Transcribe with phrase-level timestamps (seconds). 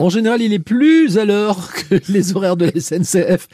[0.00, 3.46] En général, il est plus à l'heure que les horaires de la SNCF.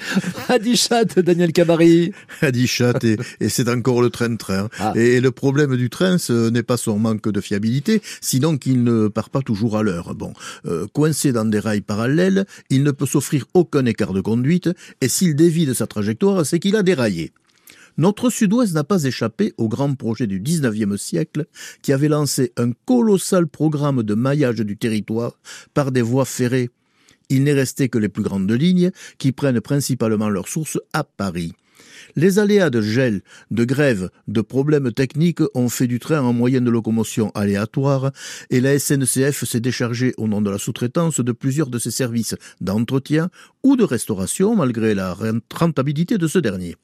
[0.48, 2.12] Adichat, Daniel Cabari.
[2.40, 4.68] Adichat, et, et c'est encore le train-train.
[4.78, 4.94] Ah.
[4.96, 9.08] Et, le problème du train, ce n'est pas son manque de fiabilité, sinon qu'il ne
[9.08, 10.14] part pas toujours à l'heure.
[10.14, 10.32] Bon,
[10.64, 14.70] euh, coincé dans des rails parallèles, il ne peut s'offrir aucun écart de conduite,
[15.02, 17.32] et s'il dévie de sa trajectoire, c'est qu'il a déraillé.
[17.98, 21.46] Notre sud-ouest n'a pas échappé au grand projet du 19e siècle
[21.82, 25.38] qui avait lancé un colossal programme de maillage du territoire
[25.74, 26.70] par des voies ferrées.
[27.28, 31.52] Il n'est resté que les plus grandes lignes qui prennent principalement leur source à Paris.
[32.16, 36.64] Les aléas de gel, de grève, de problèmes techniques ont fait du train en moyenne
[36.64, 38.10] de locomotion aléatoire
[38.50, 42.34] et la SNCF s'est déchargée au nom de la sous-traitance de plusieurs de ses services
[42.60, 43.30] d'entretien
[43.62, 45.16] ou de restauration malgré la
[45.54, 46.76] rentabilité de ce dernier.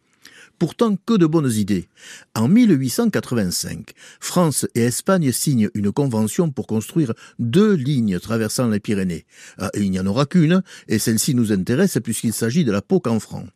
[0.59, 1.89] Pourtant, que de bonnes idées.
[2.35, 9.27] En 1885, France et Espagne signent une convention pour construire deux lignes traversant les Pyrénées.
[9.59, 13.03] Ah, il n'y en aura qu'une, et celle-ci nous intéresse puisqu'il s'agit de la Pau
[13.07, 13.47] en franc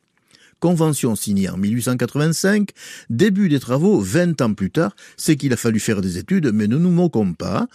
[0.61, 2.71] convention signée en 1885,
[3.09, 6.69] début des travaux 20 ans plus tard, c'est qu'il a fallu faire des études, mais
[6.69, 7.67] ne nous moquons pas.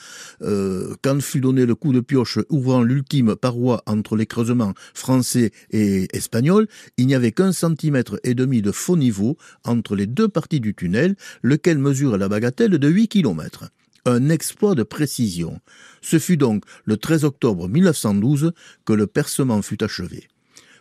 [0.42, 5.52] Euh, quand fut donné le coup de pioche ouvrant l'ultime paroi entre les creusements français
[5.72, 10.28] et espagnols, il n'y avait qu'un centimètre et demi de faux niveau entre les deux
[10.28, 13.66] parties du tunnel, lequel mesure la bagatelle de 8 kilomètres
[14.06, 15.60] un exploit de précision.
[16.02, 18.54] Ce fut donc le 13 octobre 1912
[18.86, 20.28] que le percement fut achevé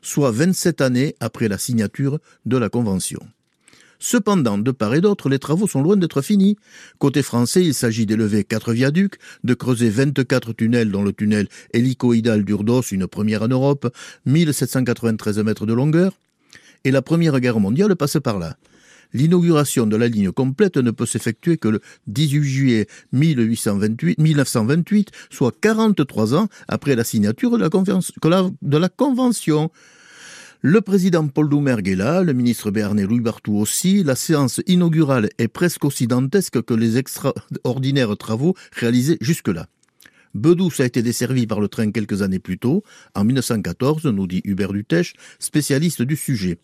[0.05, 3.21] soit 27 années après la signature de la Convention.
[3.99, 6.57] Cependant, de part et d'autre, les travaux sont loin d'être finis.
[6.99, 12.45] Côté français, il s'agit d'élever quatre viaducs, de creuser 24 tunnels dont le tunnel hélicoïdal
[12.45, 13.91] d'Urdos, une première en Europe,
[14.27, 16.13] 1793 mètres de longueur.
[16.85, 18.59] Et la Première Guerre mondiale passe par là.
[19.15, 25.55] L'inauguration de la ligne complète ne peut s'effectuer que le 18 juillet 1828, 1928, soit
[25.61, 29.71] 43 ans après la signature de la, Convention.
[30.63, 34.03] Le président Paul Doumergue est là, le ministre béarnais Louis Bartou aussi.
[34.03, 39.69] La séance inaugurale est presque aussi dantesque que les extraordinaires travaux réalisés jusque-là.
[40.35, 42.83] Bedous a été desservi par le train quelques années plus tôt,
[43.15, 46.59] en 1914, nous dit Hubert Dutèche, spécialiste du sujet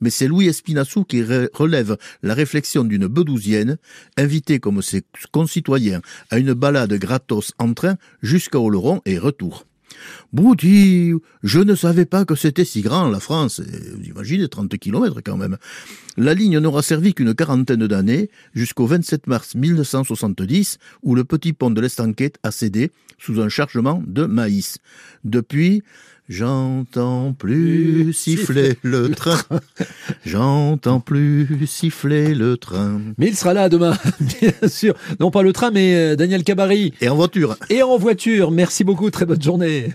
[0.00, 3.78] mais c'est Louis Espinassou qui relève la réflexion d'une bedouzienne,
[4.16, 6.00] invitée comme ses concitoyens
[6.30, 9.64] à une balade gratos en train jusqu'à Oloron et retour.
[10.32, 13.60] Bouti, je ne savais pas que c'était si grand la France.
[13.60, 15.56] Vous imaginez 30 kilomètres quand même.
[16.16, 21.70] La ligne n'aura servi qu'une quarantaine d'années, jusqu'au 27 mars 1970, où le petit pont
[21.70, 24.78] de l'Estanquette a cédé sous un chargement de maïs.
[25.24, 25.82] Depuis,
[26.28, 29.40] J'entends plus siffler le train.
[30.26, 33.00] J'entends plus siffler le train.
[33.16, 34.94] Mais il sera là demain, bien sûr.
[35.20, 36.92] Non pas le train, mais euh, Daniel Cabari.
[37.00, 37.56] Et en voiture.
[37.70, 38.50] Et en voiture.
[38.50, 39.10] Merci beaucoup.
[39.10, 39.94] Très bonne journée.